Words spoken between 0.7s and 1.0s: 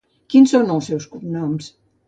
els